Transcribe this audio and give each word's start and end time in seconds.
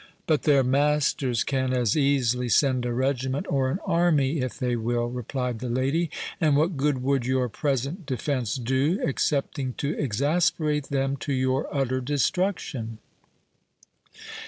"But 0.25 0.41
their 0.41 0.63
masters 0.63 1.43
can 1.43 1.73
as 1.73 1.95
easily 1.95 2.49
send 2.49 2.87
a 2.87 2.91
regiment 2.91 3.45
or 3.47 3.69
an 3.69 3.77
army, 3.85 4.39
if 4.39 4.57
they 4.57 4.75
will," 4.75 5.05
replied 5.07 5.59
the 5.59 5.69
lady; 5.69 6.09
"and 6.41 6.57
what 6.57 6.75
good 6.75 7.03
would 7.03 7.27
your 7.27 7.47
present 7.49 8.07
defence 8.07 8.55
do, 8.55 8.99
excepting 9.05 9.73
to 9.73 9.95
exasperate 9.99 10.85
them 10.85 11.17
to 11.17 11.33
your 11.33 11.67
utter 11.71 12.01
destruction?" 12.01 12.97